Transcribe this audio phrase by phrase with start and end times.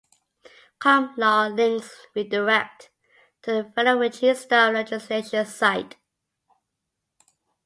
[0.79, 2.89] ComLaw links redirect
[3.43, 5.97] to the Federal Register of Legislation site.